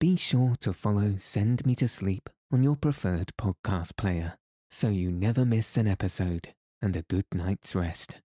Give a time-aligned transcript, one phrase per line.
[0.00, 4.38] be sure to follow Send Me to Sleep on your preferred podcast player
[4.70, 8.22] so you never miss an episode and a good night's rest.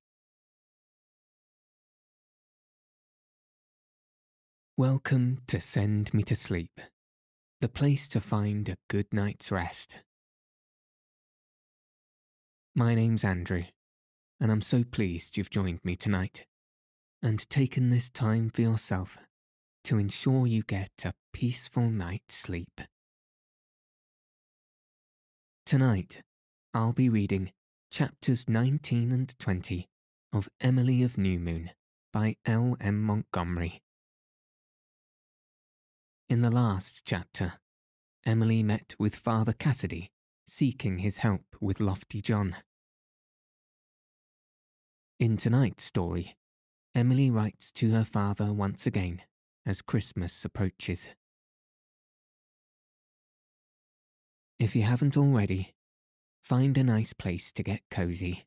[4.77, 6.80] Welcome to Send Me to Sleep,
[7.59, 10.02] the place to find a good night's rest.
[12.73, 13.64] My name's Andrew,
[14.39, 16.46] and I'm so pleased you've joined me tonight
[17.21, 19.18] and taken this time for yourself
[19.84, 22.79] to ensure you get a peaceful night's sleep.
[25.65, 26.21] Tonight,
[26.73, 27.51] I'll be reading
[27.91, 29.89] chapters 19 and 20
[30.32, 31.71] of Emily of New Moon
[32.13, 32.77] by L.
[32.80, 33.02] M.
[33.03, 33.81] Montgomery.
[36.30, 37.55] In the last chapter,
[38.25, 40.11] Emily met with Father Cassidy
[40.47, 42.55] seeking his help with Lofty John.
[45.19, 46.36] In tonight's story,
[46.95, 49.22] Emily writes to her father once again
[49.66, 51.13] as Christmas approaches.
[54.58, 55.73] If you haven't already,
[56.41, 58.45] find a nice place to get cozy.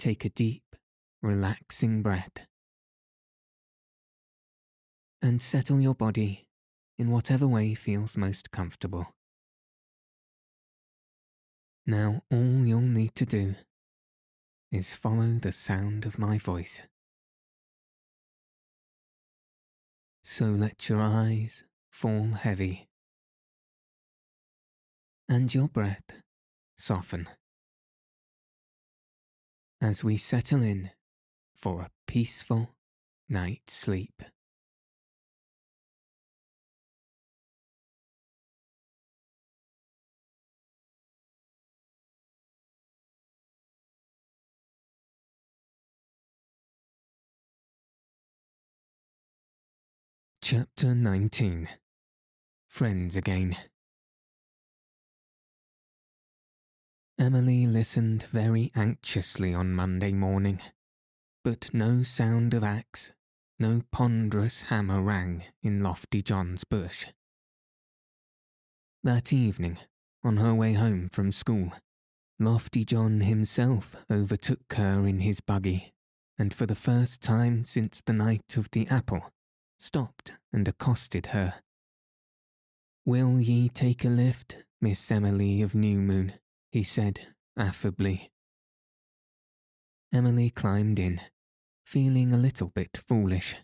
[0.00, 0.64] Take a deep,
[1.22, 2.46] relaxing breath.
[5.22, 6.48] And settle your body
[6.98, 9.14] in whatever way feels most comfortable.
[11.86, 13.54] Now, all you'll need to do
[14.72, 16.82] is follow the sound of my voice.
[20.22, 22.89] So let your eyes fall heavy
[25.30, 26.02] and your breath
[26.76, 27.28] soften.
[29.80, 30.90] As we settle in
[31.54, 32.74] for a peaceful
[33.28, 34.22] night's sleep.
[50.42, 51.68] Chapter 19
[52.66, 53.56] Friends Again
[57.20, 60.58] Emily listened very anxiously on Monday morning,
[61.44, 63.12] but no sound of axe,
[63.58, 67.04] no ponderous hammer rang in Lofty John's bush.
[69.04, 69.76] That evening,
[70.24, 71.74] on her way home from school,
[72.38, 75.92] Lofty John himself overtook her in his buggy,
[76.38, 79.30] and for the first time since the night of the apple,
[79.78, 81.56] stopped and accosted her.
[83.04, 86.32] Will ye take a lift, Miss Emily of New Moon?
[86.70, 88.30] He said affably.
[90.12, 91.20] Emily climbed in,
[91.84, 93.56] feeling a little bit foolish.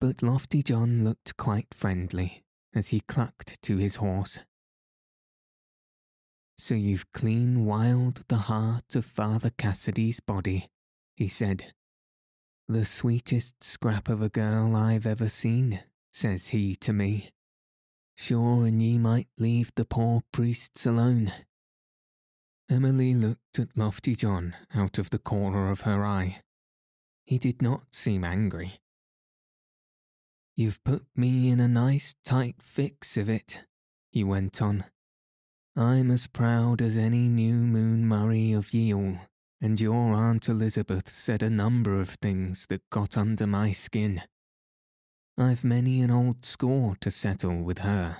[0.00, 2.42] But Lofty John looked quite friendly
[2.74, 4.38] as he clucked to his horse.
[6.56, 10.68] So you've clean wiled the heart of Father Cassidy's body,
[11.16, 11.72] he said,
[12.70, 15.80] the sweetest scrap of a girl I've ever seen,
[16.12, 17.30] says he to me.
[18.16, 21.32] Sure, and ye might leave the poor priests alone.
[22.70, 26.40] Emily looked at Lofty John out of the corner of her eye.
[27.26, 28.74] He did not seem angry.
[30.56, 33.66] You've put me in a nice tight fix of it,
[34.12, 34.84] he went on.
[35.74, 39.16] I'm as proud as any new moon Murray of all
[39.60, 44.22] and your Aunt Elizabeth said a number of things that got under my skin.
[45.36, 48.18] I've many an old score to settle with her.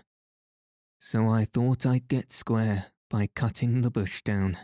[0.98, 4.56] So I thought I'd get square by cutting the bush down,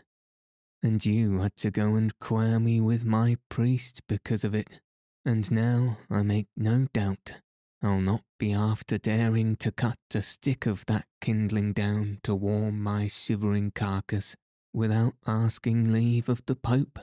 [0.83, 4.81] and you had to go and quare me with my priest because of it,
[5.25, 7.41] and now I make no doubt
[7.83, 12.83] I'll not be after daring to cut a stick of that kindling down to warm
[12.83, 14.35] my shivering carcass
[14.73, 16.99] without asking leave of the Pope?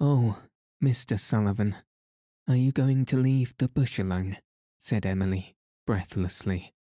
[0.00, 0.42] Oh,
[0.82, 1.18] Mr.
[1.18, 1.76] Sullivan,
[2.48, 4.36] are you going to leave the bush alone?
[4.78, 5.54] said Emily,
[5.86, 6.73] breathlessly.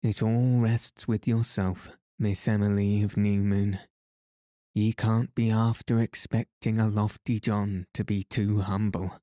[0.00, 3.80] It all rests with yourself, Miss Emily of New Moon.
[4.72, 9.18] Ye can't be after expecting a lofty John to be too humble.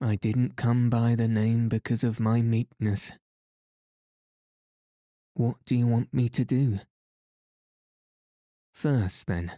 [0.00, 3.12] I didn't come by the name because of my meekness.
[5.34, 6.80] What do you want me to do?
[8.74, 9.52] First, then,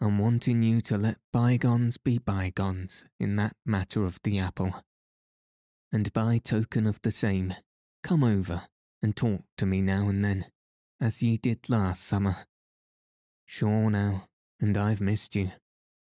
[0.00, 4.82] I'm wanting you to let bygones be bygones in that matter of the apple.
[5.92, 7.54] And by token of the same,
[8.02, 8.62] come over
[9.02, 10.46] and talk to me now and then,
[11.00, 12.36] as ye did last summer.
[13.46, 14.26] Sure now,
[14.60, 15.50] and I've missed you.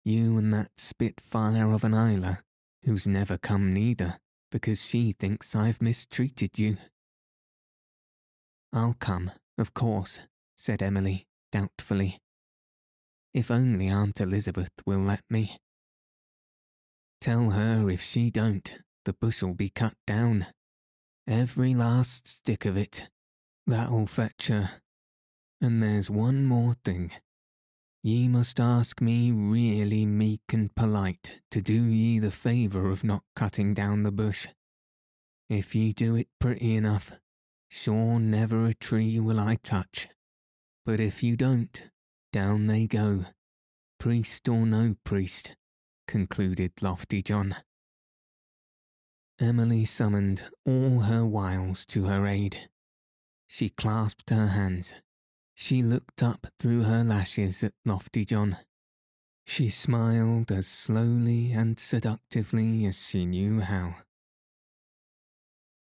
[0.05, 2.39] You and that spitfire of an Ilse,
[2.85, 4.19] who's never come neither,
[4.51, 6.79] because she thinks I've mistreated you.
[8.73, 10.21] I'll come, of course,
[10.57, 12.19] said Emily, doubtfully.
[13.35, 15.59] If only Aunt Elizabeth will let me.
[17.21, 20.47] Tell her if she don't, the bush'll be cut down,
[21.27, 23.09] Every last stick of it.
[23.67, 24.71] That'll fetch her.
[25.61, 27.13] And there's one more thing.
[28.03, 33.23] Ye must ask me really meek and polite to do ye the favour of not
[33.37, 34.49] cutting down the bush.
[35.51, 37.13] If ye do it pretty enough,
[37.69, 40.09] sure never a tree will I touch.
[40.87, 41.83] But if you don't,
[42.33, 43.27] down they go,
[43.99, 45.57] priest or no priest,
[46.09, 47.57] concluded Lofty John.
[49.41, 52.69] Emily summoned all her wiles to her aid.
[53.49, 55.01] She clasped her hands.
[55.55, 58.59] She looked up through her lashes at Lofty John.
[59.47, 63.95] She smiled as slowly and seductively as she knew how.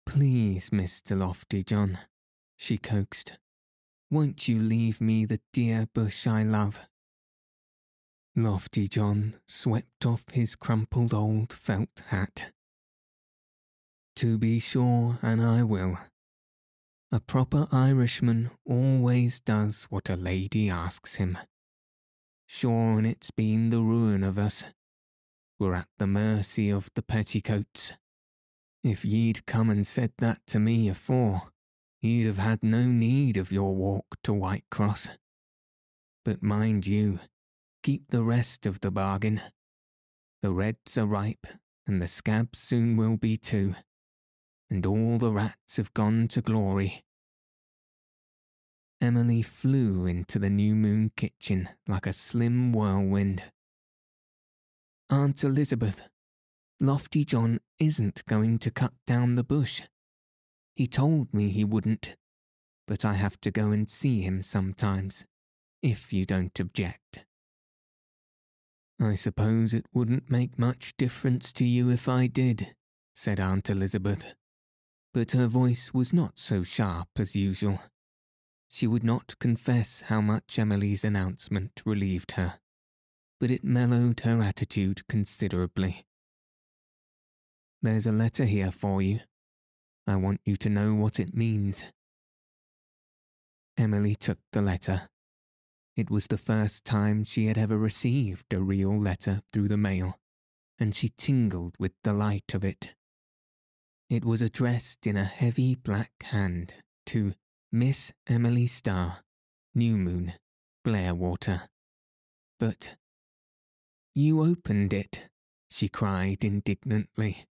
[0.06, 1.18] Please, Mr.
[1.18, 2.00] Lofty John,
[2.56, 3.38] she coaxed,
[4.10, 6.88] won't you leave me the dear bush I love?
[8.36, 12.52] Lofty John swept off his crumpled old felt hat.
[14.19, 15.98] To be sure, and I will.
[17.10, 21.38] A proper Irishman always does what a lady asks him.
[22.45, 24.66] Sure, and it's been the ruin of us.
[25.57, 27.94] We're at the mercy of the petticoats.
[28.83, 31.44] If ye'd come and said that to me afore,
[32.01, 35.12] you'd have had no need of your walk to Whitecross.
[36.25, 37.19] But mind you,
[37.83, 39.39] keep the rest of the bargain.
[40.42, 41.48] The reds are ripe,
[41.88, 43.75] and the scabs soon will be too,
[44.69, 47.04] and all the rats have gone to glory.
[49.01, 53.44] Emily flew into the new moon kitchen like a slim whirlwind.
[55.10, 56.07] Aunt Elizabeth,
[56.80, 59.81] Lofty John isn't going to cut down the bush.
[60.75, 62.15] He told me he wouldn't,
[62.88, 65.25] but I have to go and see him sometimes,
[65.81, 67.25] if you don't object.
[69.01, 72.75] I suppose it wouldn't make much difference to you if I did,
[73.15, 74.36] said Aunt Elizabeth,
[75.14, 77.80] but her voice was not so sharp as usual.
[78.68, 82.60] She would not confess how much Emily's announcement relieved her,
[83.40, 86.06] but it mellowed her attitude considerably.
[87.82, 89.22] There's a letter here for you,
[90.06, 91.92] I want you to know what it means.
[93.78, 95.10] Emily took the letter.
[95.96, 100.20] It was the first time she had ever received a real letter through the mail,
[100.80, 102.96] and she tingled with delight of it.
[104.10, 106.74] It was addressed in a heavy black hand
[107.08, 107.36] to
[107.72, 109.20] Miss Emily Starr,
[109.76, 110.34] New Moon,
[110.84, 111.70] Blairwater.
[112.60, 112.96] But
[114.16, 115.30] you opened it,
[115.70, 117.46] she cried indignantly.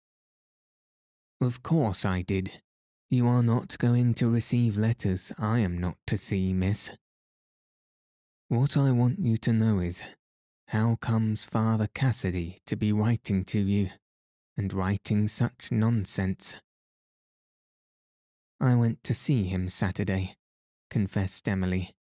[1.41, 2.63] Of course I did.
[3.11, 6.93] You are not going to receive letters I am not to see, miss.
[8.49, 10.05] What I want you to know is,
[10.69, 13.89] how comes Father Cassidy to be writing to you,
[14.57, 16.61] and writing such nonsense?
[18.61, 20.37] I went to see him Saturday,
[20.91, 21.95] confessed Emily,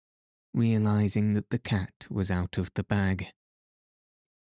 [0.52, 3.26] realizing that the cat was out of the bag.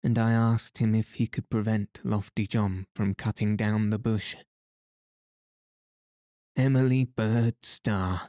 [0.05, 4.35] And I asked him if he could prevent Lofty John from cutting down the bush.
[6.57, 8.29] Emily Bird Starr.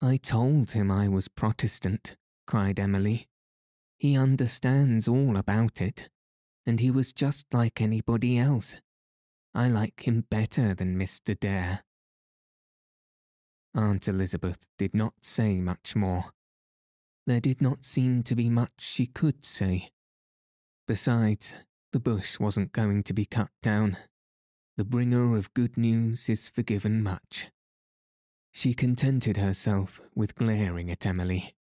[0.00, 2.16] I told him I was Protestant,
[2.46, 3.28] cried Emily.
[3.98, 6.08] He understands all about it,
[6.68, 8.76] and he was just like anybody else.
[9.54, 11.38] I like him better than Mr.
[11.38, 11.80] Dare.
[13.74, 16.26] Aunt Elizabeth did not say much more.
[17.26, 19.92] There did not seem to be much she could say.
[20.86, 21.54] Besides,
[21.92, 23.96] the bush wasn't going to be cut down,
[24.76, 27.50] the bringer of good news is forgiven much.
[28.52, 31.54] She contented herself with glaring at Emily,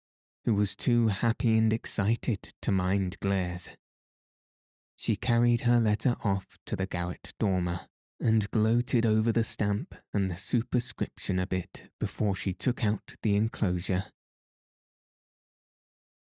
[0.44, 3.70] who was too happy and excited to mind glares.
[4.96, 7.80] She carried her letter off to the garret dormer
[8.18, 13.36] and gloated over the stamp and the superscription a bit before she took out the
[13.36, 14.04] enclosure.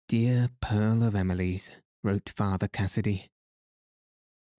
[0.08, 3.30] Dear Pearl of Emily's, wrote Father Cassidy,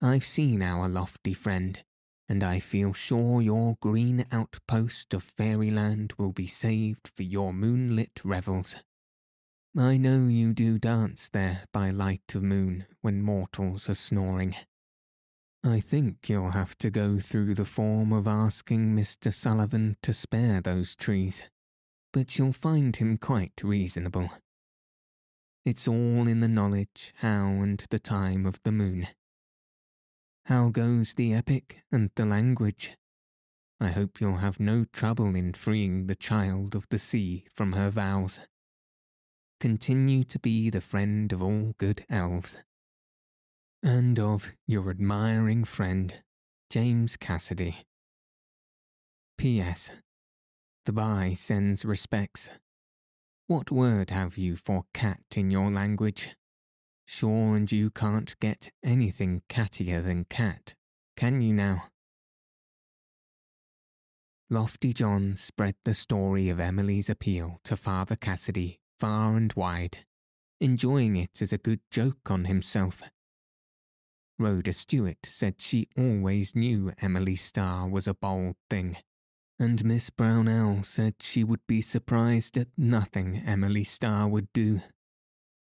[0.02, 1.82] I've seen our lofty friend
[2.28, 8.20] and I feel sure your green outpost of fairyland will be saved for your moonlit
[8.24, 8.82] revels.
[9.78, 14.56] I know you do dance there by light of moon when mortals are snoring.
[15.62, 19.30] I think you'll have to go through the form of asking Mr.
[19.30, 21.50] Sullivan to spare those trees,
[22.10, 24.30] but you'll find him quite reasonable.
[25.66, 29.08] It's all in the knowledge how and the time of the moon.
[30.46, 32.96] How goes the epic and the language?
[33.78, 37.90] I hope you'll have no trouble in freeing the child of the sea from her
[37.90, 38.40] vows.
[39.58, 42.62] Continue to be the friend of all good elves.
[43.82, 46.22] And of your admiring friend,
[46.68, 47.76] James Cassidy.
[49.38, 49.92] P.S.
[50.84, 52.50] The bye sends respects.
[53.46, 56.28] What word have you for cat in your language?
[57.06, 60.74] Sure and you can't get anything cattier than cat,
[61.16, 61.84] can you now?
[64.50, 69.98] Lofty John spread the story of Emily's appeal to Father Cassidy far and wide,
[70.60, 73.02] enjoying it as a good joke on himself.
[74.38, 78.96] Rhoda Stewart said she always knew Emily Starr was a bold thing,
[79.58, 84.82] and Miss Brownell said she would be surprised at nothing Emily Starr would do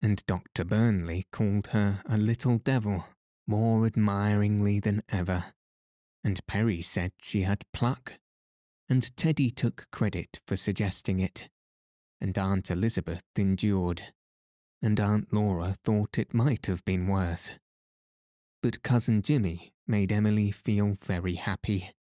[0.02, 0.64] and Dr.
[0.64, 3.06] Burnley called her a little devil
[3.48, 5.54] more admiringly than ever,
[6.24, 8.14] and Perry said she had pluck,
[8.90, 11.50] and Teddy took credit for suggesting it,
[12.20, 14.14] and Aunt Elizabeth endured,
[14.82, 17.60] and Aunt Laura thought it might have been worse.
[18.62, 21.92] But Cousin Jimmy made Emily feel very happy.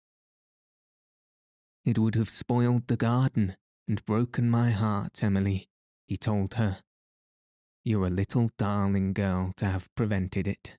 [1.84, 3.56] It would have spoiled the garden
[3.86, 5.68] and broken my heart, Emily,
[6.08, 6.78] he told her
[7.86, 10.76] you're a little darling girl to have prevented it.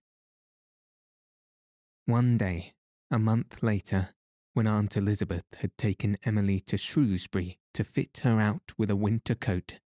[2.05, 2.73] One day,
[3.09, 4.09] a month later,
[4.57, 9.35] when Aunt Elizabeth had taken Emily to Shrewsbury to fit her out with a winter
[9.35, 9.79] coat,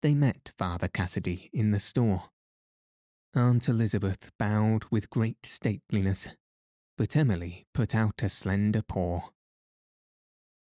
[0.00, 2.30] they met Father Cassidy in the store.
[3.34, 6.28] Aunt Elizabeth bowed with great stateliness,
[6.96, 9.28] but Emily put out a slender paw.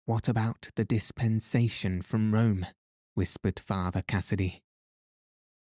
[0.05, 2.65] What about the dispensation from Rome?
[3.15, 4.63] whispered Father Cassidy.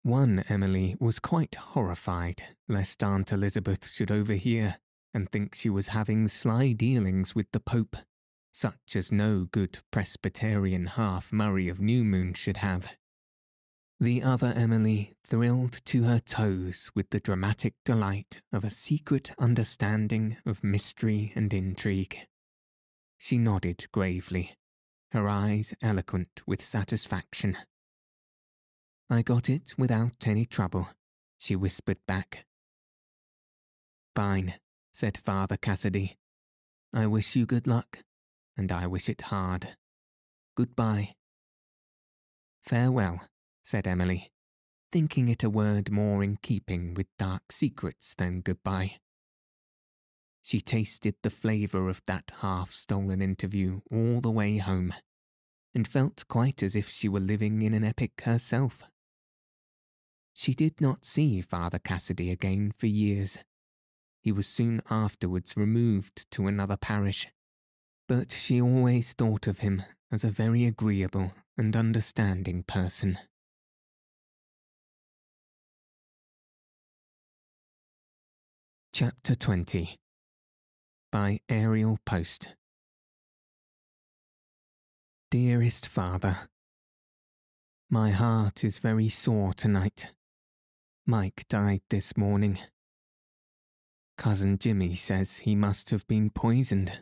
[0.04, 4.78] One Emily was quite horrified lest Aunt Elizabeth should overhear
[5.14, 7.96] and think she was having sly dealings with the Pope,
[8.52, 12.94] such as no good Presbyterian half Murray of Newmoon should have.
[14.00, 20.38] The other Emily thrilled to her toes with the dramatic delight of a secret understanding
[20.46, 22.18] of mystery and intrigue.
[23.20, 24.56] She nodded gravely,
[25.12, 27.58] her eyes eloquent with satisfaction.
[29.08, 30.90] I got it without any trouble,
[31.38, 32.46] she whispered back.
[34.16, 34.56] Fine,
[34.92, 36.18] said Father Cassidy.
[36.94, 38.00] I wish you good luck,
[38.58, 39.76] and I wish it hard.
[40.56, 41.16] Goodbye.
[42.62, 43.22] Farewell,
[43.64, 44.32] said Emily,
[44.92, 48.98] thinking it a word more in keeping with dark secrets than goodbye.
[50.44, 54.94] She tasted the flavour of that half stolen interview all the way home,
[55.74, 58.84] and felt quite as if she were living in an epic herself.
[60.34, 63.38] She did not see Father Cassidy again for years.
[64.22, 67.28] He was soon afterwards removed to another parish,
[68.08, 73.18] but she always thought of him as a very agreeable and understanding person.
[78.94, 79.98] Chapter 20
[81.12, 82.56] By Aerial Post
[85.32, 86.50] Dearest Father,
[87.90, 90.14] My heart is very sore tonight.
[91.08, 92.60] Mike died this morning.
[94.22, 97.02] Cousin Jimmy says he must have been poisoned.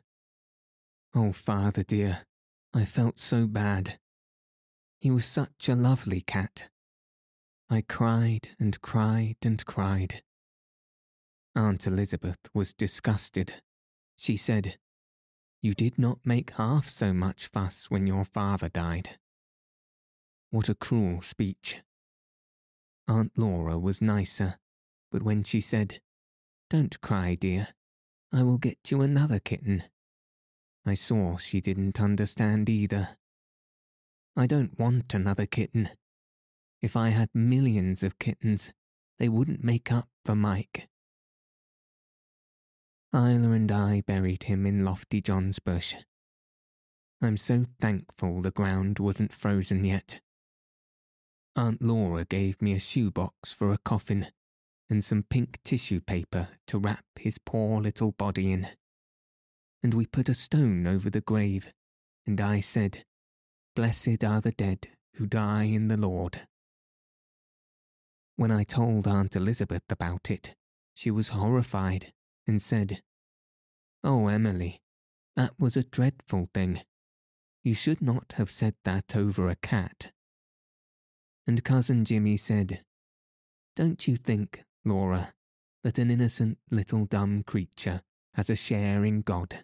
[1.13, 2.19] Oh, father dear,
[2.73, 3.99] I felt so bad.
[5.01, 6.69] He was such a lovely cat.
[7.69, 10.23] I cried and cried and cried.
[11.57, 13.63] Aunt Elizabeth was disgusted.
[14.15, 14.77] She said,
[15.61, 19.19] You did not make half so much fuss when your father died.
[20.51, 21.81] What a cruel speech.
[23.09, 24.55] Aunt Laura was nicer,
[25.11, 25.99] but when she said,
[26.69, 27.69] Don't cry, dear,
[28.31, 29.83] I will get you another kitten,
[30.85, 33.17] I saw she didn't understand either.
[34.35, 35.89] I don't want another kitten.
[36.81, 38.73] If I had millions of kittens,
[39.19, 40.87] they wouldn't make up for Mike.
[43.13, 45.93] Ilse and I buried him in Lofty John's bush.
[47.21, 50.21] I'm so thankful the ground wasn't frozen yet.
[51.55, 54.27] Aunt Laura gave me a shoebox for a coffin
[54.89, 58.67] and some pink tissue paper to wrap his poor little body in.
[59.83, 61.71] And we put a stone over the grave,
[62.25, 63.05] and I said,
[63.75, 66.41] Blessed are the dead who die in the Lord.
[68.35, 70.55] When I told Aunt Elizabeth about it,
[70.95, 72.13] she was horrified
[72.47, 73.01] and said,
[74.03, 74.81] Oh, Emily,
[75.35, 76.81] that was a dreadful thing.
[77.63, 80.11] You should not have said that over a cat
[81.49, 82.83] and Cousin Jimmy said,
[83.75, 85.33] Don't you think, Laura,
[85.83, 88.01] that an innocent little dumb creature
[88.33, 89.63] has a share in God?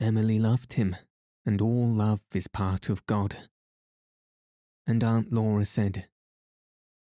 [0.00, 0.96] Emily loved him,
[1.44, 3.48] and all love is part of God.
[4.86, 6.08] And Aunt Laura said,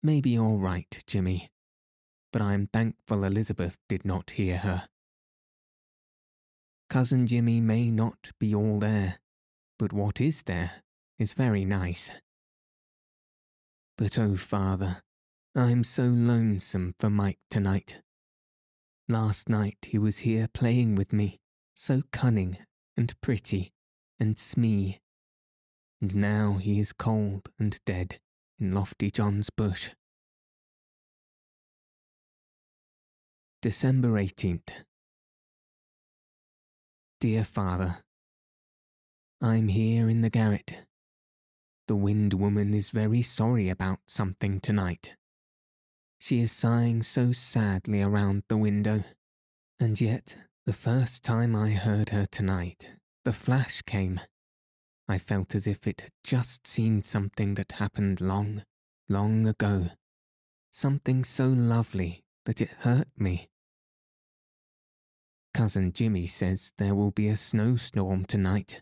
[0.01, 1.49] Maybe you're right, Jimmy,
[2.31, 4.87] but I am thankful Elizabeth did not hear her.
[6.89, 9.19] Cousin Jimmy may not be all there,
[9.79, 10.83] but what is there
[11.17, 12.11] is very nice.
[13.97, 15.01] But oh, father,
[15.57, 18.01] I'm so lonesome for Mike tonight.
[19.07, 21.39] Last night he was here playing with me,
[21.73, 22.57] so cunning
[22.97, 23.71] and pretty
[24.19, 24.99] and smee.
[26.01, 28.19] And now he is cold and dead
[28.59, 29.91] in Lofty John's bush.
[33.61, 34.83] December 18th.
[37.21, 37.99] Dear Father,
[39.41, 40.85] I'm here in the garret.
[41.87, 45.15] The wind woman is very sorry about something tonight.
[46.25, 49.03] She is sighing so sadly around the window,
[49.79, 52.89] and yet the first time I heard her tonight,
[53.23, 54.19] the flash came.
[55.07, 58.63] I felt as if it had just seen something that happened long,
[59.07, 59.89] long ago.
[60.71, 63.47] Something so lovely that it hurt me.
[65.53, 68.81] Cousin Jimmy says there will be a snowstorm tonight.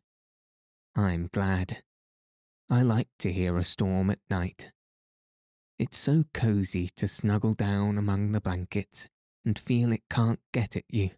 [0.95, 1.83] I'm glad.
[2.69, 4.71] I like to hear a storm at night.
[5.80, 9.10] It's so cosy to snuggle down among the blankets
[9.44, 11.12] and feel it can't get at you.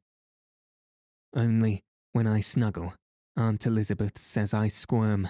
[1.35, 1.83] Only,
[2.13, 2.93] when I snuggle,
[3.35, 5.27] Aunt Elizabeth says I squirm.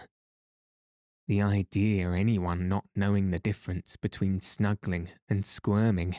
[1.28, 6.18] The idea anyone not knowing the difference between snuggling and squirming.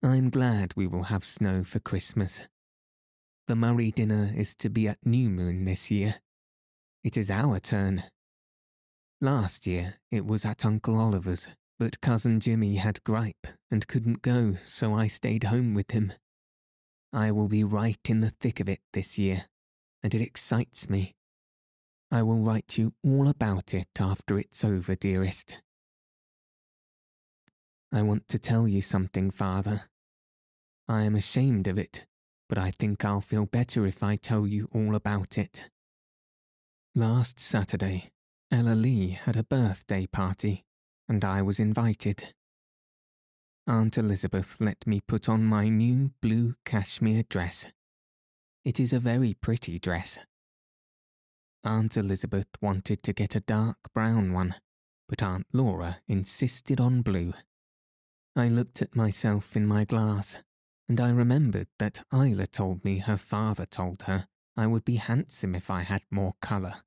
[0.00, 2.46] I'm glad we will have snow for Christmas.
[3.48, 6.16] The Murray dinner is to be at New Moon this year.
[7.02, 8.04] It is our turn.
[9.24, 14.56] Last year it was at Uncle Oliver's, but Cousin Jimmy had gripe and couldn't go,
[14.66, 16.12] so I stayed home with him.
[17.10, 19.46] I will be right in the thick of it this year,
[20.02, 21.14] and it excites me.
[22.10, 25.62] I will write you all about it after it's over, dearest.
[27.90, 29.84] I want to tell you something, Father.
[30.86, 32.04] I am ashamed of it,
[32.46, 35.70] but I think I'll feel better if I tell you all about it.
[36.94, 38.10] Last Saturday,
[38.54, 40.64] Ella Lee had a birthday party,
[41.08, 42.34] and I was invited.
[43.66, 47.72] Aunt Elizabeth let me put on my new blue cashmere dress.
[48.64, 50.20] It is a very pretty dress.
[51.64, 54.54] Aunt Elizabeth wanted to get a dark brown one,
[55.08, 57.34] but Aunt Laura insisted on blue.
[58.36, 60.44] I looked at myself in my glass,
[60.88, 65.56] and I remembered that Ilse told me her father told her I would be handsome
[65.56, 66.84] if I had more colour.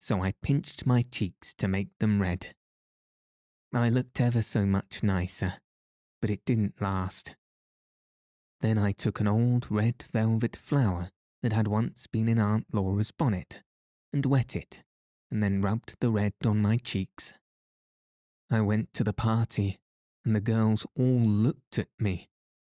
[0.00, 2.54] So I pinched my cheeks to make them red.
[3.72, 5.54] I looked ever so much nicer
[6.20, 7.36] but it didn't last.
[8.60, 11.10] Then I took an old red velvet flower
[11.42, 13.62] that had once been in Aunt Laura's bonnet
[14.12, 14.84] and wet it,
[15.30, 17.32] and then rubbed the red on my cheeks.
[18.50, 19.78] I went to the party,
[20.24, 22.28] and the girls all looked at me,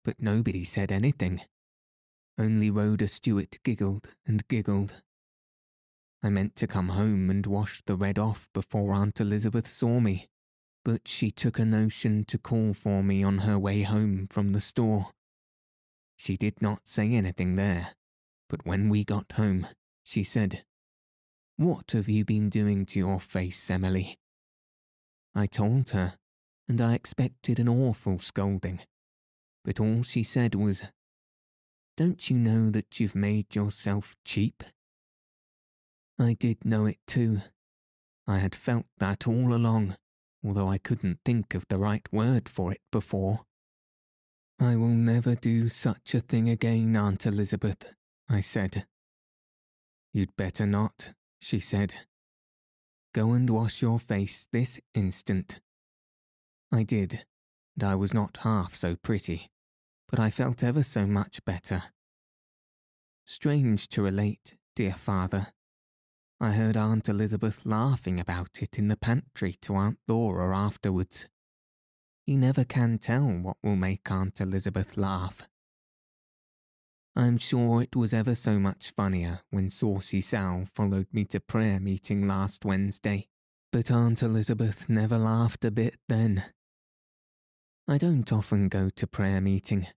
[0.06, 1.42] but nobody said anything.
[2.38, 5.02] Only Rhoda Stewart giggled and giggled.
[6.26, 10.28] I meant to come home and wash the red off before Aunt Elizabeth saw me,
[10.86, 14.62] but she took a notion to call for me on her way home from the
[14.62, 15.08] store.
[16.16, 17.90] She did not say anything there,
[18.48, 19.68] but when we got home,
[20.02, 20.64] she said,
[21.58, 24.18] What have you been doing to your face, Emily?
[25.36, 26.14] I told her,
[26.70, 28.80] and I expected an awful scolding,
[29.66, 30.84] but all she said was,
[31.98, 34.64] Don't you know that you've made yourself cheap?
[36.20, 37.40] I did know it too.
[38.28, 39.98] I had felt that all along
[40.44, 43.46] although I couldn't think of the right word for it before.
[44.60, 47.86] I will never do such a thing again, Aunt Elizabeth,
[48.30, 48.86] I said.
[50.12, 51.96] You'd better not, she said.
[53.14, 55.60] Go and wash your face this instant.
[56.72, 57.26] I did,
[57.76, 59.50] and I was not half so pretty,
[60.10, 61.84] but I felt ever so much better.
[63.26, 65.48] Strange to relate, dear father,
[66.44, 71.30] I heard Aunt Elizabeth laughing about it in the pantry to Aunt Laura afterwards.
[72.28, 75.44] You never can tell what will make Aunt Elizabeth laugh.
[77.16, 81.80] I'm sure it was ever so much funnier when Saucy Sal followed me to prayer
[81.80, 83.30] meeting last Wednesday,
[83.72, 86.44] but Aunt Elizabeth never laughed a bit then.
[87.88, 89.88] I don't often go to prayer meeting,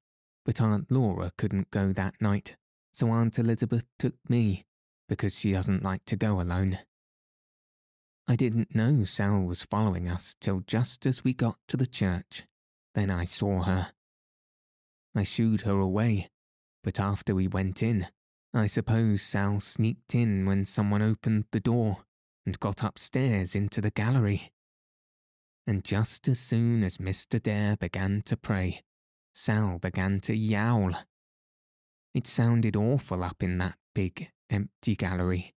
[0.45, 2.57] but Aunt Laura couldn't go that night,
[2.93, 4.65] so Aunt Elizabeth took me
[5.09, 6.79] because she doesn't like to go alone.
[8.29, 12.45] I didn't know Sal was following us till just as we got to the church.
[12.95, 13.93] Then I saw her.
[15.15, 16.31] I shooed her away,
[16.83, 18.09] but after we went in,
[18.53, 22.05] I suppose Sal sneaked in when someone opened the door
[22.45, 24.51] and got upstairs into the gallery.
[25.67, 27.43] And just as soon as Mr.
[27.43, 28.83] Dare began to pray,
[29.35, 30.95] Sal began to yowl.
[32.15, 35.55] It sounded awful up in that big, empty gallery.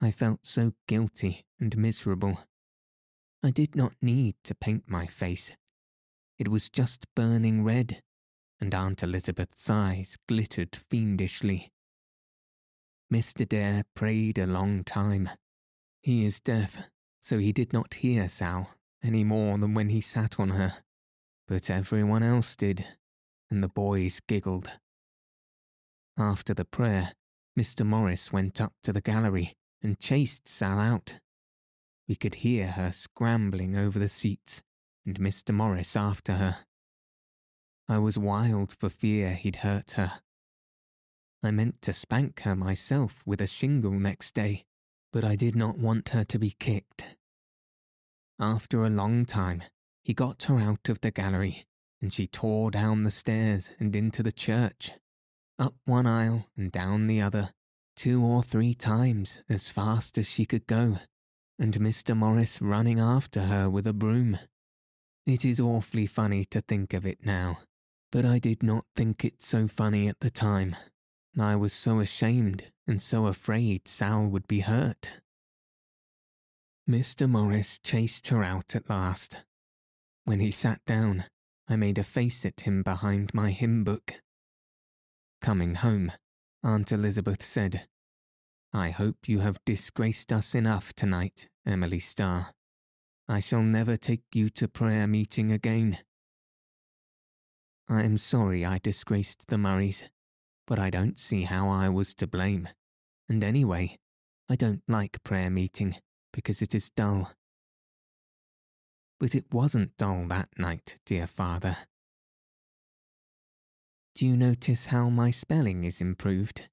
[0.00, 2.40] I felt so guilty and miserable.
[3.42, 5.52] I did not need to paint my face.
[6.38, 8.02] It was just burning red,
[8.60, 11.72] and Aunt Elizabeth's eyes glittered fiendishly.
[13.12, 13.48] Mr.
[13.48, 15.30] Dare prayed a long time.
[16.02, 16.88] He is deaf,
[17.20, 20.72] so he did not hear Sal any more than when he sat on her,
[21.46, 22.84] but everyone else did,
[23.50, 24.70] and the boys giggled.
[26.18, 27.12] After the prayer,
[27.58, 27.86] Mr.
[27.86, 31.20] Morris went up to the gallery and chased Sal out.
[32.06, 34.62] We could hear her scrambling over the seats
[35.06, 35.54] and Mr.
[35.54, 36.58] Morris after her.
[37.88, 40.20] I was wild for fear he'd hurt her.
[41.42, 44.64] I meant to spank her myself with a shingle next day,
[45.12, 47.16] but I did not want her to be kicked.
[48.38, 49.62] After a long time,
[50.02, 51.64] he got her out of the gallery,
[52.02, 54.90] and she tore down the stairs and into the church,
[55.58, 57.50] up one aisle and down the other,
[57.96, 60.98] two or three times as fast as she could go,
[61.58, 62.16] and Mr.
[62.16, 64.38] Morris running after her with a broom.
[65.26, 67.58] It is awfully funny to think of it now,
[68.12, 70.76] but I did not think it so funny at the time.
[71.38, 75.20] I was so ashamed and so afraid Sal would be hurt.
[76.88, 77.28] Mr.
[77.28, 79.44] Morris chased her out at last.
[80.24, 81.24] When he sat down,
[81.68, 84.20] I made a face at him behind my hymn book.
[85.40, 86.12] Coming home,
[86.62, 87.86] Aunt Elizabeth said,
[88.72, 92.50] I hope you have disgraced us enough tonight, Emily Starr.
[93.28, 95.98] I shall never take you to prayer meeting again.
[97.88, 100.10] I am sorry I disgraced the Murrays,
[100.66, 102.68] but I don't see how I was to blame.
[103.28, 103.98] And anyway,
[104.48, 105.96] I don't like prayer meeting
[106.32, 107.32] because it is dull.
[109.18, 111.76] But it wasn't dull that night, dear father.
[114.16, 116.70] Do you notice how my spelling is improved?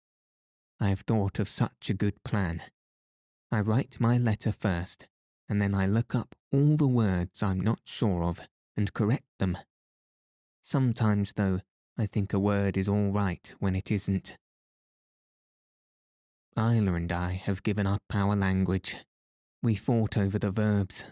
[0.79, 2.61] I have thought of such a good plan.
[3.51, 5.09] I write my letter first,
[5.49, 8.39] and then I look up all the words I'm not sure of
[8.77, 9.57] and correct them.
[10.61, 11.59] Sometimes, though,
[11.97, 14.37] I think a word is all right when it isn't.
[16.55, 18.95] Ilse and I have given up our language.
[19.61, 21.03] We fought over the verbs.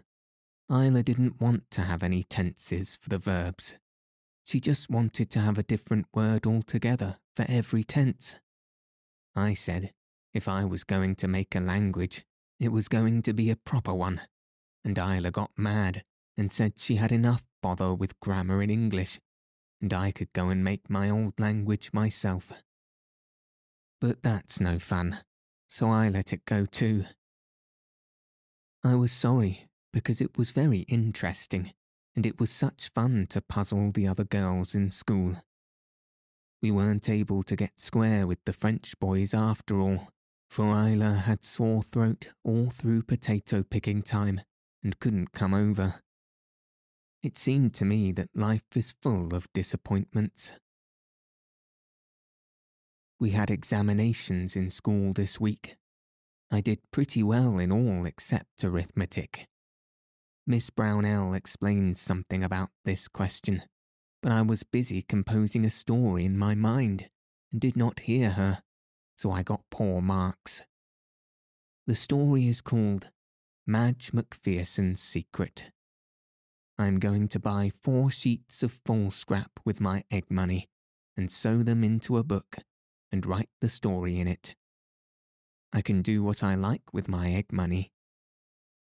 [0.70, 3.76] Ilse didn't want to have any tenses for the verbs.
[4.44, 8.38] She just wanted to have a different word altogether for every tense.
[9.36, 9.94] I said,
[10.34, 12.26] if I was going to make a language,
[12.60, 14.22] it was going to be a proper one.
[14.84, 16.04] And Ilse got mad
[16.38, 19.20] and said she had enough bother with grammar in English,
[19.82, 22.64] and I could go and make my old language myself.
[24.00, 25.20] But that's no fun,
[25.68, 27.06] so I let it go too.
[28.84, 31.74] I was sorry because it was very interesting,
[32.16, 35.38] and it was such fun to puzzle the other girls in school.
[36.62, 40.10] We weren't able to get square with the French boys after all,
[40.50, 44.42] for Ilse had sore throat all through potato picking time
[44.84, 46.02] and couldn't come over.
[47.24, 50.54] It seemed to me that life is full of disappointments.
[53.20, 55.78] We had examinations in school this week.
[56.50, 59.48] I did pretty well in all except arithmetic.
[60.48, 63.64] Miss Brownell explained something about this question
[64.22, 67.10] but I was busy composing a story in my mind
[67.52, 68.62] and did not hear her,
[69.18, 70.64] so I got poor marks.
[71.88, 73.10] The story is called
[73.66, 75.72] Madge Macpherson's Secret.
[76.78, 80.70] I'm going to buy four sheets of foolscap with my egg money
[81.18, 82.58] and sew them into a book
[83.12, 84.56] and write the story in it.
[85.74, 87.92] I can do what I like with my egg money.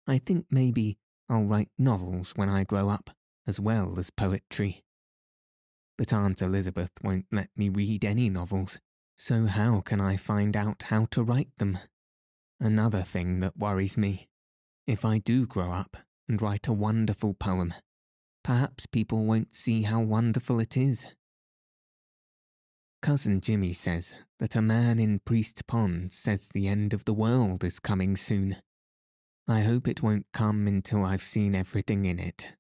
[0.07, 0.99] I think maybe
[1.31, 3.09] I'll write novels when I grow up
[3.47, 4.85] as well as poetry
[6.01, 8.79] but Aunt Elizabeth won't let me read any novels,
[9.19, 11.77] so how can I find out how to write them?
[12.59, 14.27] Another thing that worries me.
[14.87, 17.75] If I do grow up and write a wonderful poem,
[18.43, 21.07] perhaps people won't see how wonderful it is.
[23.03, 27.63] Cousin Jimmy says that a man in Priest Pond says the end of the world
[27.63, 28.57] is coming soon.
[29.51, 32.55] I hope it won't come until I've seen everything in it.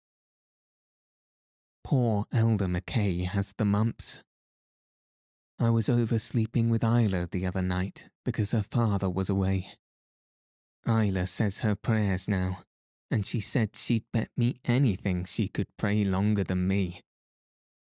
[1.85, 4.25] Poor Elder McKay has the mumps.
[5.61, 9.69] I was oversleeping with Ilse the other night because her father was away.
[10.85, 12.59] Ilse says her prayers now,
[13.09, 17.03] and she said she'd bet me anything she could pray longer than me.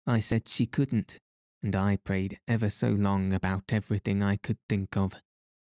[0.06, 1.16] I said she couldn't,
[1.62, 5.14] and I prayed ever so long about everything I could think of,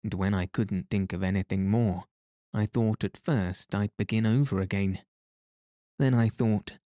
[0.04, 2.04] and when I couldn't think of anything more,
[2.52, 5.00] I thought at first I'd begin over again.
[5.98, 6.78] Then I thought,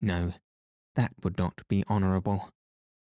[0.00, 0.34] no,
[0.94, 2.50] that would not be honourable.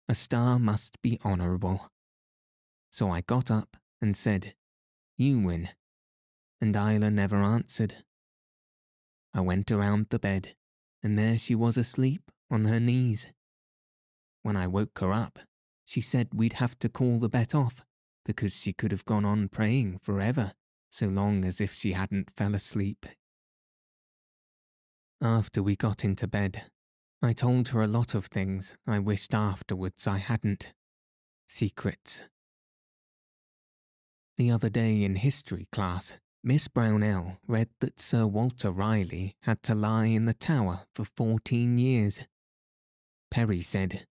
[0.08, 1.88] a star must be honourable.
[2.90, 4.54] So I got up and said,
[5.16, 5.68] You win.
[6.60, 8.02] And Ilse never answered.
[9.32, 10.56] I went around the bed,
[11.02, 13.28] and there she was asleep on her knees.
[14.42, 15.38] When I woke her up,
[15.84, 17.84] she said we'd have to call the bet off
[18.24, 20.52] because she could have gone on praying forever,
[20.90, 23.06] so long as if she hadn't fell asleep.
[25.22, 26.70] After we got into bed,
[27.22, 30.72] I told her a lot of things I wished afterwards I hadn't.
[31.46, 32.24] Secrets.
[34.38, 39.74] The other day in history class, Miss Brownell read that Sir Walter Raleigh had to
[39.74, 42.22] lie in the tower for 14 years.
[43.30, 44.06] Perry said,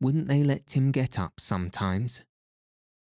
[0.00, 2.24] Wouldn't they let him get up sometimes?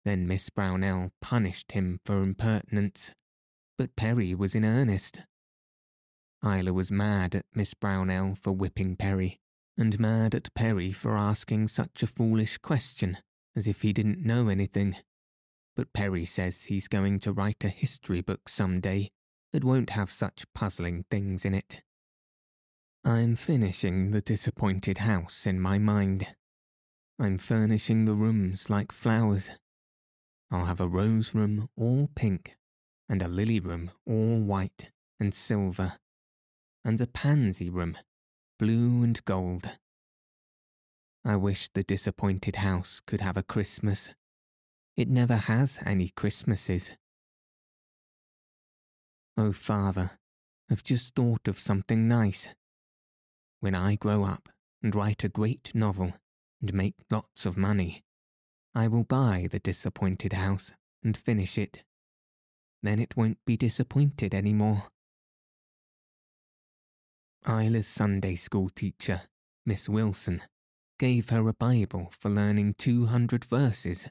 [0.04, 3.14] Then Miss Brownell punished him for impertinence,
[3.78, 5.22] but Perry was in earnest.
[6.44, 9.38] Ilse was mad at Miss Brownell for whipping Perry,
[9.78, 13.18] and mad at Perry for asking such a foolish question,
[13.54, 14.96] as if he didn't know anything.
[15.76, 19.10] But Perry says he's going to write a history book some day
[19.52, 21.82] that won't have such puzzling things in it.
[23.04, 26.34] I'm finishing the disappointed house in my mind.
[27.18, 29.50] I'm furnishing the rooms like flowers.
[30.52, 32.58] I'll have a rose room all pink,
[33.08, 35.94] and a lily room all white and silver
[36.84, 37.96] and a pansy room,
[38.58, 39.78] blue and gold.
[41.24, 44.14] I wish the disappointed house could have a Christmas.
[44.94, 46.98] It never has any Christmases.
[49.38, 50.18] Oh, Father,
[50.70, 52.48] I've just thought of something nice.
[53.60, 54.50] When I grow up
[54.82, 56.12] and write a great novel
[56.60, 58.02] and make lots of money,
[58.74, 60.72] I will buy the disappointed house
[61.04, 61.84] and finish it.
[62.82, 64.84] Then it won't be disappointed any more.
[67.46, 69.22] Ilse's Sunday school teacher,
[69.66, 70.42] Miss Wilson,
[70.98, 74.08] gave her a Bible for learning 200 verses.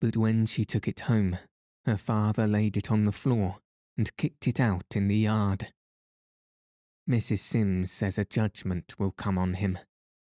[0.00, 1.38] But when she took it home,
[1.86, 3.58] her father laid it on the floor
[3.96, 5.72] and kicked it out in the yard.
[7.08, 7.38] Mrs.
[7.38, 9.78] Sims says a judgment will come on him,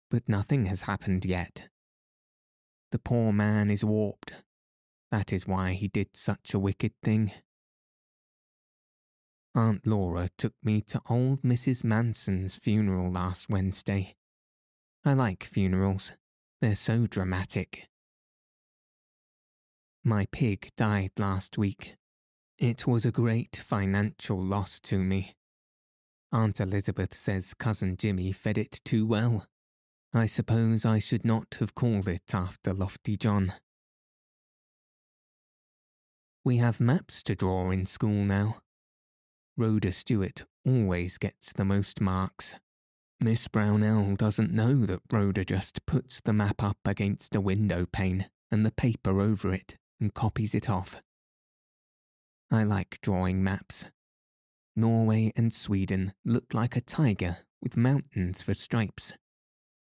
[0.10, 1.70] but nothing has happened yet.
[2.92, 4.34] The poor man is warped.
[5.12, 7.32] That is why he did such a wicked thing.
[9.56, 11.84] Aunt Laura took me to old Mrs.
[11.84, 14.16] Manson's funeral last Wednesday.
[15.04, 16.14] I like funerals,
[16.62, 17.88] they're so dramatic.
[20.04, 21.96] My pig died last week.
[22.58, 25.36] It was a great financial loss to me.
[26.32, 29.46] Aunt Elizabeth says Cousin Jimmy fed it too well.
[30.14, 33.54] I suppose I should not have called it after Lofty John.
[36.44, 38.58] We have maps to draw in school now.
[39.58, 42.56] Rhoda Stewart always gets the most marks.
[43.20, 48.30] Miss Brownell doesn't know that Rhoda just puts the map up against a window pane
[48.52, 51.02] and the paper over it and copies it off.
[52.50, 53.86] I like drawing maps.
[54.76, 59.12] Norway and Sweden look like a tiger with mountains for stripes,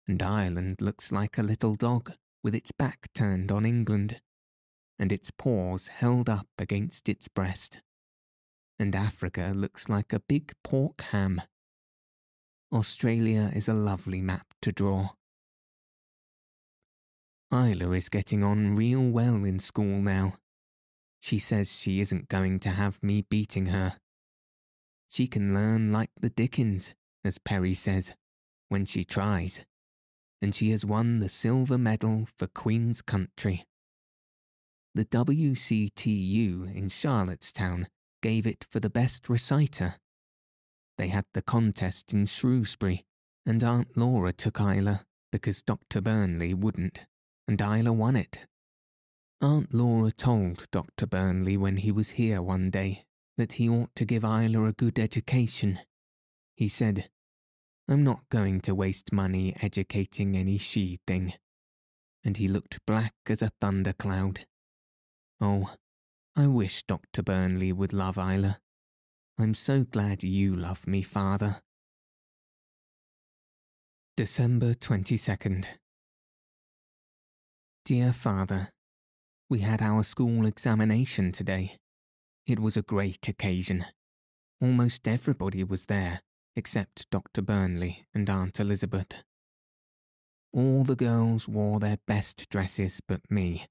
[0.07, 2.13] and Ireland looks like a little dog
[2.43, 4.21] with its back turned on England,
[4.99, 7.83] and its paws held up against its breast
[8.79, 11.41] and Africa looks like a big pork ham.
[12.73, 15.11] Australia is a lovely map to draw.
[17.53, 20.35] Ilse is getting on real well in school now.
[21.21, 23.95] She says she isn't going to have me beating her.
[25.09, 28.15] She can learn like the Dickens, as Perry says,
[28.69, 29.65] when she tries.
[30.45, 33.65] And she has won the silver medal for Queen's County.
[34.95, 37.89] The WCTU in Charlottetown
[38.21, 39.95] gave it for the best reciter.
[40.99, 43.07] They had the contest in Shrewsbury,
[43.47, 46.03] and Aunt Laura took Ilse because Dr.
[46.03, 47.07] Burnley wouldn't,
[47.49, 48.47] and Ilse won it.
[49.41, 51.07] Aunt Laura told Dr.
[51.07, 53.07] Burnley when he was here one day
[53.39, 55.79] that he ought to give Ilse a good education.
[56.55, 57.09] He said,
[57.89, 61.35] I'm not going to waste money educating any she thing.
[62.25, 64.47] And he looked black as a thundercloud.
[65.41, 65.75] Oh,
[66.35, 67.23] I wish Dr.
[67.23, 68.57] Burnley would love Ilse.
[69.39, 71.61] I'm so glad you love me, Father.
[74.17, 75.67] December 22nd.
[77.85, 78.71] Dear Father,
[79.51, 81.77] we had our school examination today.
[82.47, 83.85] It was a great occasion.
[84.63, 86.23] Almost everybody was there,
[86.57, 87.43] except Dr.
[87.43, 89.25] Burnley and Aunt Elizabeth.
[90.53, 93.67] All the girls wore their best dresses but me,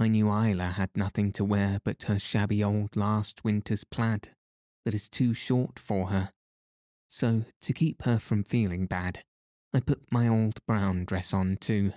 [0.00, 4.30] I knew Ilse had nothing to wear but her shabby old last winter's plaid
[4.86, 6.32] that is too short for her.
[7.10, 9.24] So, to keep her from feeling bad,
[9.74, 11.92] I put my old brown dress on too.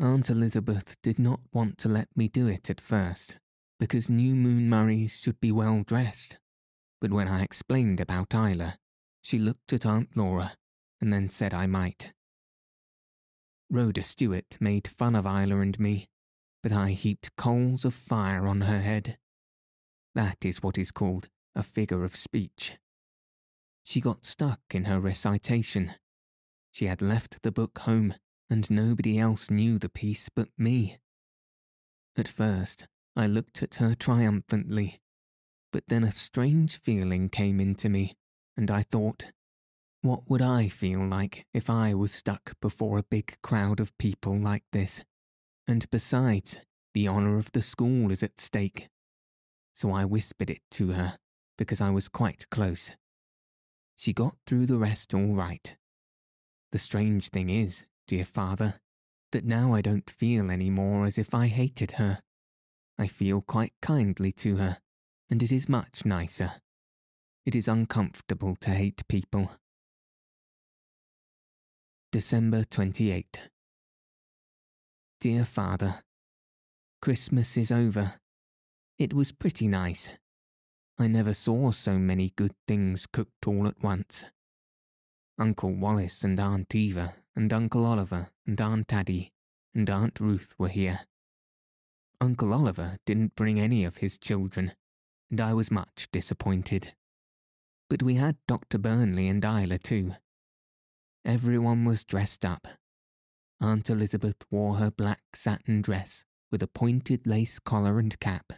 [0.00, 3.38] Aunt Elizabeth did not want to let me do it at first,
[3.78, 6.38] because new moon Murrays should be well dressed.
[7.00, 8.76] But when I explained about Ilse,
[9.22, 10.56] she looked at Aunt Laura
[11.00, 12.12] and then said I might.
[13.70, 16.08] Rhoda Stewart made fun of Ilse and me,
[16.62, 19.18] but I heaped coals of fire on her head.
[20.14, 22.78] That is what is called a figure of speech.
[23.82, 25.92] She got stuck in her recitation.
[26.70, 28.14] She had left the book home,
[28.48, 30.98] and nobody else knew the piece but me.
[32.16, 35.00] At first, I looked at her triumphantly,
[35.76, 38.16] but then a strange feeling came into me,
[38.56, 39.32] and I thought,
[40.00, 44.34] what would I feel like if I was stuck before a big crowd of people
[44.38, 45.04] like this?
[45.68, 46.60] And besides,
[46.94, 48.88] the honour of the school is at stake.
[49.74, 51.18] So I whispered it to her,
[51.58, 52.92] because I was quite close.
[53.96, 55.76] She got through the rest all right.
[56.72, 58.80] The strange thing is, dear father,
[59.32, 62.22] that now I don't feel any more as if I hated her.
[62.98, 64.78] I feel quite kindly to her,
[65.30, 66.52] and it is much nicer.
[67.44, 69.50] It is uncomfortable to hate people.
[72.12, 73.36] December 28th.
[75.20, 76.02] Dear Father,
[77.02, 78.14] Christmas is over.
[78.98, 80.10] It was pretty nice.
[80.98, 84.24] I never saw so many good things cooked all at once.
[85.38, 89.30] Uncle Wallace and Aunt Eva and Uncle Oliver and Aunt Addie
[89.74, 91.00] and Aunt Ruth were here.
[92.20, 94.72] Uncle Oliver didn't bring any of his children,
[95.30, 96.94] and I was much disappointed.
[97.88, 98.78] But we had Dr.
[98.78, 100.14] Burnley and Ilse too.
[101.24, 102.68] Everyone was dressed up.
[103.60, 108.52] Aunt Elizabeth wore her black satin dress with a pointed lace collar and cap.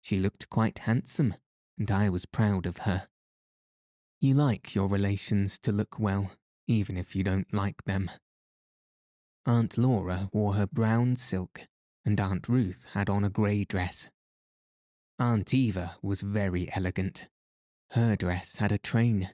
[0.00, 1.34] She looked quite handsome,
[1.78, 3.08] and I was proud of her.
[4.20, 6.32] You like your relations to look well,
[6.66, 8.10] even if you don't like them.
[9.44, 11.66] Aunt Laura wore her brown silk,
[12.04, 14.10] and Aunt Ruth had on a grey dress.
[15.18, 17.28] Aunt Eva was very elegant.
[17.90, 19.30] Her dress had a train,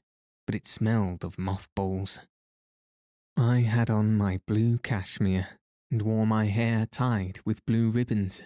[0.46, 2.20] but it smelled of mothballs.
[3.36, 5.58] I had on my blue cashmere
[5.90, 8.42] and wore my hair tied with blue ribbons,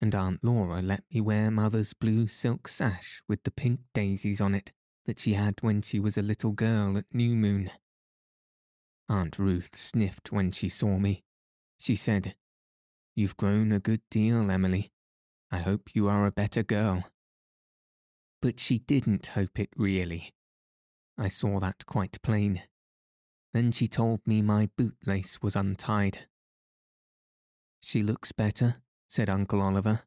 [0.00, 4.54] and Aunt Laura let me wear Mother's blue silk sash with the pink daisies on
[4.54, 4.72] it
[5.06, 7.70] that she had when she was a little girl at New Moon.
[9.08, 11.24] Aunt Ruth sniffed when she saw me.
[11.78, 12.34] She said,
[13.14, 14.90] You've grown a good deal, Emily.
[15.52, 17.04] I hope you are a better girl.
[18.40, 20.32] But she didn't hope it really.
[21.18, 22.62] I saw that quite plain.
[23.52, 26.26] Then she told me my bootlace was untied.
[27.82, 28.76] She looks better,
[29.08, 30.04] said Uncle Oliver.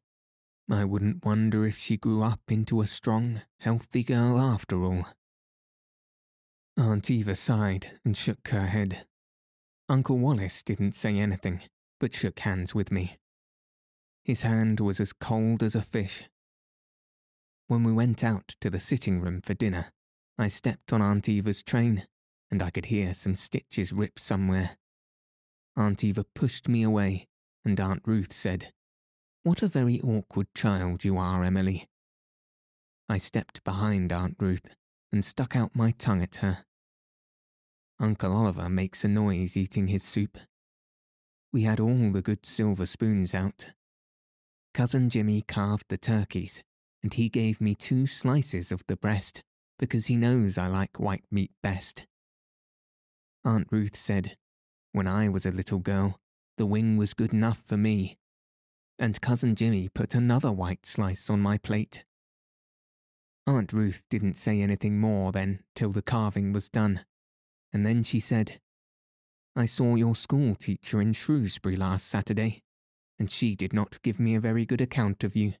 [0.68, 5.06] I wouldn't wonder if she grew up into a strong, healthy girl after all.
[6.76, 9.06] Aunt Eva sighed and shook her head.
[9.88, 11.60] Uncle Wallace didn't say anything,
[12.00, 13.16] but shook hands with me.
[14.26, 16.24] His hand was as cold as a fish.
[17.68, 19.92] When we went out to the sitting room for dinner,
[20.36, 22.08] I stepped on Aunt Eva's train
[22.50, 24.78] and I could hear some stitches rip somewhere.
[25.76, 27.28] Aunt Eva pushed me away,
[27.64, 28.72] and Aunt Ruth said,
[29.44, 31.86] What a very awkward child you are, Emily.
[33.08, 34.74] I stepped behind Aunt Ruth
[35.12, 36.64] and stuck out my tongue at her.
[38.00, 40.36] Uncle Oliver makes a noise eating his soup.
[41.52, 43.66] We had all the good silver spoons out.
[44.76, 46.62] Cousin Jimmy carved the turkeys,
[47.02, 49.40] and he gave me two slices of the breast
[49.78, 52.06] because he knows I like white meat best.
[53.42, 54.36] Aunt Ruth said,
[54.92, 56.18] When I was a little girl,
[56.58, 58.18] the wing was good enough for me.
[58.98, 62.04] And Cousin Jimmy put another white slice on my plate.
[63.46, 67.06] Aunt Ruth didn't say anything more then till the carving was done,
[67.72, 68.60] and then she said,
[69.56, 72.62] I saw your school teacher in Shrewsbury last Saturday,
[73.18, 75.54] and she did not give me a very good account of you.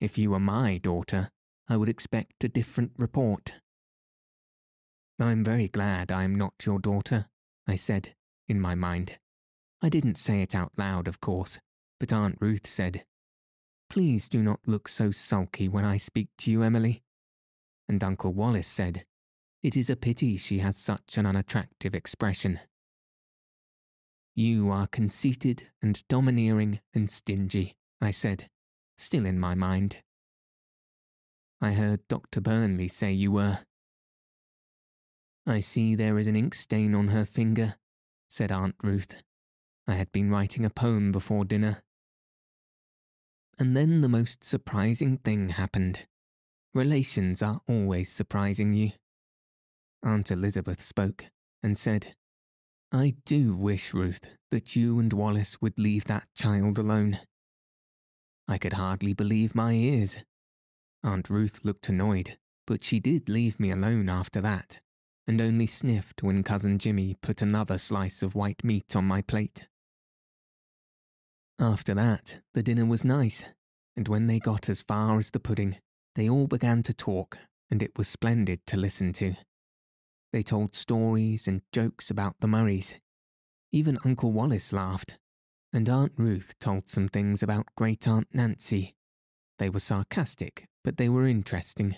[0.00, 1.30] If you were my daughter,
[1.68, 3.60] I would expect a different report.
[5.18, 7.26] I'm very glad I'm not your daughter,
[7.66, 8.14] I said,
[8.48, 9.18] in my mind.
[9.82, 11.58] I didn't say it out loud, of course,
[11.98, 13.04] but Aunt Ruth said,
[13.90, 17.02] Please do not look so sulky when I speak to you, Emily.
[17.88, 19.04] And Uncle Wallace said,
[19.62, 22.60] It is a pity she has such an unattractive expression.
[24.34, 28.48] You are conceited and domineering and stingy, I said,
[28.96, 30.02] still in my mind.
[31.60, 32.40] I heard Dr.
[32.40, 33.60] Burnley say you were.
[35.46, 37.76] I see there is an ink stain on her finger,
[38.28, 39.14] said Aunt Ruth.
[39.86, 41.82] I had been writing a poem before dinner.
[43.58, 46.06] And then the most surprising thing happened.
[46.72, 48.92] Relations are always surprising you.
[50.02, 51.26] Aunt Elizabeth spoke
[51.62, 52.14] and said,
[52.92, 57.20] I do wish, Ruth, that you and Wallace would leave that child alone.
[58.48, 60.18] I could hardly believe my ears.
[61.04, 62.36] Aunt Ruth looked annoyed,
[62.66, 64.80] but she did leave me alone after that,
[65.28, 69.68] and only sniffed when Cousin Jimmy put another slice of white meat on my plate.
[71.60, 73.44] After that, the dinner was nice,
[73.96, 75.76] and when they got as far as the pudding,
[76.16, 77.38] they all began to talk,
[77.70, 79.36] and it was splendid to listen to.
[80.32, 82.94] They told stories and jokes about the Murrays.
[83.72, 85.18] Even Uncle Wallace laughed,
[85.72, 88.94] and Aunt Ruth told some things about Great Aunt Nancy.
[89.58, 91.96] They were sarcastic, but they were interesting.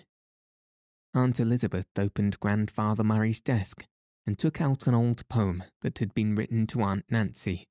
[1.15, 3.87] Aunt Elizabeth opened Grandfather Murray's desk
[4.27, 7.67] and took out an old poem that had been written to Aunt Nancy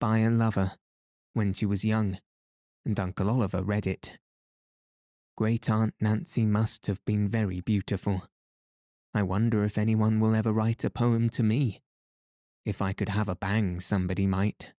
[0.00, 0.72] by a lover
[1.34, 2.18] when she was young,
[2.84, 4.18] and Uncle Oliver read it.
[5.36, 8.22] Great Aunt Nancy must have been very beautiful.
[9.16, 11.80] I wonder if anyone will ever write a poem to me.
[12.66, 14.74] If I could have a bang, somebody might.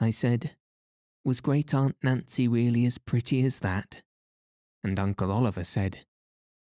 [0.00, 0.56] I said,
[1.24, 4.00] Was Great Aunt Nancy really as pretty as that?
[4.82, 6.06] And Uncle Oliver said,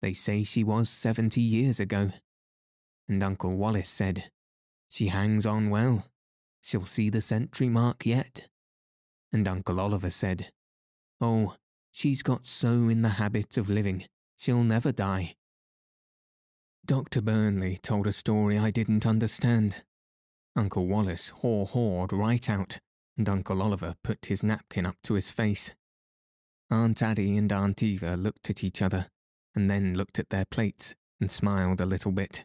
[0.04, 2.12] They say she was seventy years ago.
[3.08, 4.30] And Uncle Wallace said,
[4.90, 6.06] She hangs on well.
[6.62, 8.48] She'll see the century mark yet.
[9.34, 10.52] And Uncle Oliver said,
[11.20, 11.56] Oh,
[11.92, 14.06] She's got so in the habit of living,
[14.38, 15.36] she'll never die.
[16.90, 17.22] Dr.
[17.22, 19.84] Burnley told a story I didn't understand.
[20.56, 22.80] Uncle Wallace haw hawed right out,
[23.16, 25.76] and Uncle Oliver put his napkin up to his face.
[26.72, 29.06] Aunt Addie and Aunt Eva looked at each other,
[29.54, 32.44] and then looked at their plates and smiled a little bit.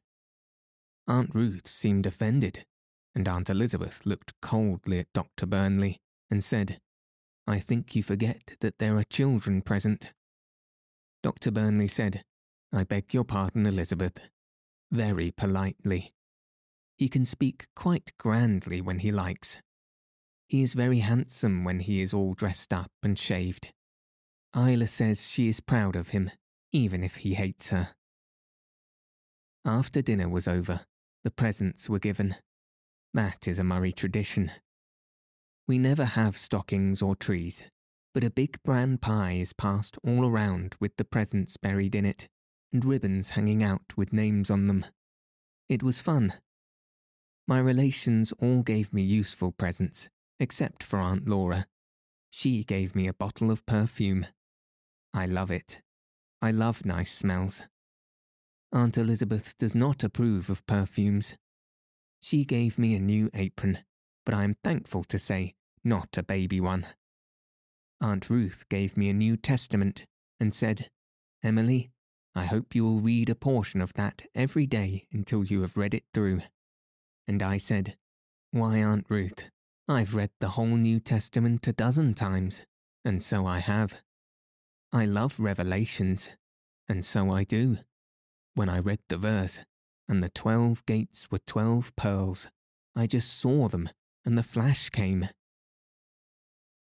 [1.09, 2.67] Aunt Ruth seemed offended,
[3.15, 5.47] and Aunt Elizabeth looked coldly at Dr.
[5.47, 6.81] Burnley and said,
[7.47, 10.13] I think you forget that there are children present.
[11.23, 11.51] Dr.
[11.51, 12.25] Burnley said,
[12.75, 14.29] I beg your pardon, Elizabeth.
[14.95, 16.13] Very politely.
[16.97, 19.61] He can speak quite grandly when he likes.
[20.47, 23.73] He is very handsome when he is all dressed up and shaved.
[24.55, 26.31] Ilse says she is proud of him,
[26.71, 27.89] even if he hates her.
[29.65, 30.83] After dinner was over,
[31.25, 32.37] the presents were given.
[33.13, 34.53] That is a Murray tradition.
[35.67, 37.65] We never have stockings or trees,
[38.13, 42.29] but a big bran pie is passed all around with the presents buried in it,
[42.75, 44.85] and ribbons hanging out with names on them.
[45.71, 46.35] It was fun.
[47.49, 51.67] My relations all gave me useful presents, except for Aunt Laura.
[52.29, 54.27] She gave me a bottle of perfume.
[55.15, 55.81] I love it.
[56.43, 57.67] I love nice smells.
[58.73, 61.39] Aunt Elizabeth does not approve of perfumes.
[62.21, 63.79] She gave me a new apron
[64.25, 65.55] but I am thankful to say,
[65.85, 66.87] not a baby one.
[68.01, 70.07] Aunt Ruth gave me a New Testament
[70.41, 70.91] and said,
[71.43, 71.91] Emily,
[72.35, 75.95] I hope you will read a portion of that every day until you have read
[75.95, 76.41] it through.
[77.29, 77.97] And I said,
[78.51, 79.51] Why, Aunt Ruth,
[79.89, 82.67] I've read the whole New Testament a dozen times,
[83.05, 84.03] and so I have.
[84.93, 86.37] I love revelations,
[86.89, 87.79] and so I do.
[88.55, 89.65] When I read the verse,
[90.09, 92.49] and the twelve gates were twelve pearls,
[92.97, 93.89] I just saw them
[94.25, 95.29] and the flash came.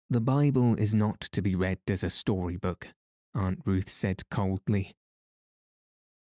[0.10, 2.90] The Bible is not to be read as a storybook,
[3.34, 4.96] Aunt Ruth said coldly.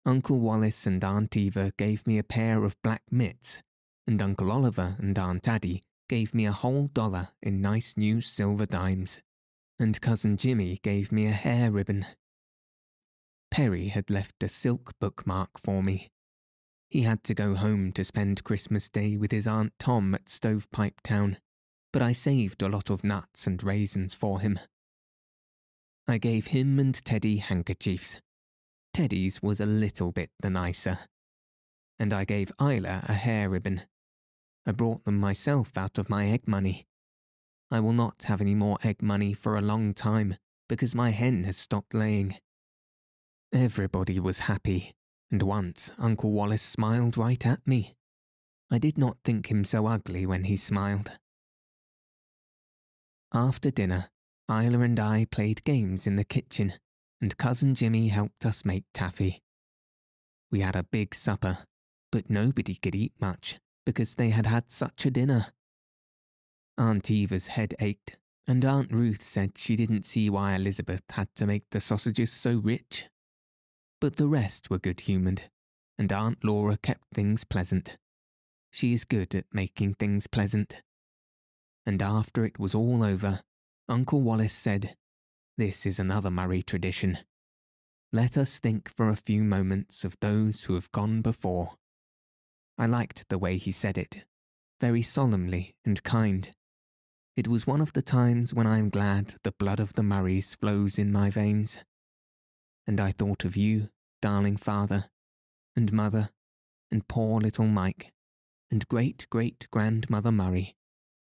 [0.06, 3.62] Uncle Wallace and Aunt Eva gave me a pair of black mitts,
[4.08, 8.66] and Uncle Oliver and Aunt Addie gave me a whole dollar in nice new silver
[8.66, 9.22] dimes,
[9.80, 12.08] and Cousin Jimmy gave me a hair ribbon.
[13.52, 16.10] Perry had left a silk bookmark for me.
[16.89, 21.02] He had to go home to spend Christmas Day with his Aunt Tom at Stovepipe
[21.04, 21.38] Town,
[21.93, 24.60] but I saved a lot of nuts and raisins for him.
[26.08, 28.20] I gave him and Teddy handkerchiefs.
[28.94, 31.00] Teddy's was a little bit the nicer.
[32.00, 33.84] And I gave Ilse a hair ribbon.
[34.66, 36.86] I brought them myself out of my egg money.
[37.70, 40.36] I will not have any more egg money for a long time
[40.68, 42.36] because my hen has stopped laying.
[43.54, 44.94] Everybody was happy
[45.32, 47.96] and once Uncle Wallace smiled right at me.
[48.70, 51.12] I did not think him so ugly when he smiled.
[53.34, 54.10] After dinner,
[54.50, 56.74] Ilse and I played games in the kitchen,
[57.22, 59.41] and Cousin Jimmy helped us make taffy.
[60.51, 61.59] We had a big supper,
[62.11, 65.47] but nobody could eat much because they had had such a dinner.
[66.78, 68.17] Aunt Eva's head ached,
[68.47, 72.57] and Aunt Ruth said she didn't see why Elizabeth had to make the sausages so
[72.57, 73.07] rich
[74.01, 75.43] but the rest were good humoured,
[75.97, 77.97] and Aunt Laura kept things pleasant.
[78.72, 80.82] She is good at making things pleasant.
[81.86, 83.41] And after it was all over,
[83.88, 84.95] Uncle Wallace said,
[85.62, 87.20] This is another Murray tradition.
[88.12, 91.74] Let us think for a few moments of those who have gone before.
[92.80, 94.26] I liked the way he said it.
[94.80, 96.51] very solemnly and kind.
[97.38, 100.55] It was one of the times when I am glad the blood of the Murrays
[100.55, 101.84] flows in my veins.
[102.88, 103.89] And I thought of you,
[104.20, 105.12] darling father,
[105.76, 106.32] and mother,
[106.89, 108.12] and poor little Mike,
[108.72, 110.76] and great great grandmother Murray,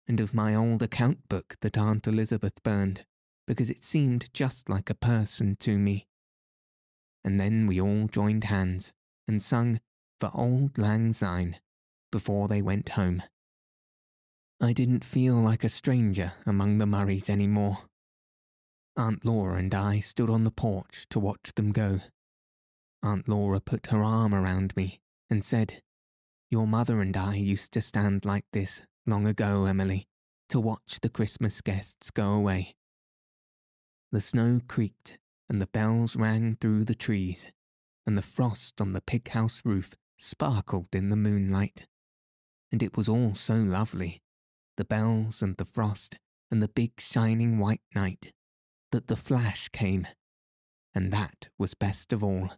[0.06, 3.06] and of my old account book that Aunt Elizabeth burned,
[3.48, 6.06] because it seemed just like a person to me.
[7.24, 8.94] And then we all joined hands
[9.28, 9.80] and sung
[10.20, 11.58] for Auld Lang Syne
[12.12, 13.24] before they went home.
[14.60, 17.80] I didn't feel like a stranger among the Murrays any more.
[18.96, 22.00] Aunt Laura and I stood on the porch to watch them go.
[23.04, 25.84] Aunt Laura put her arm around me and said,
[26.50, 30.08] Your mother and I used to stand like this long ago, Emily,
[30.50, 32.77] to watch the Christmas guests go away.
[34.12, 35.18] The snow creaked
[35.50, 37.52] and the bells rang through the trees,
[38.06, 41.88] and the frost on the pig house roof sparkled in the moonlight.
[42.72, 44.22] And it was all so lovely
[44.78, 46.20] the bells and the frost
[46.52, 48.32] and the big shining white night
[48.92, 50.08] that the flash came,
[50.94, 52.52] and that was best of all.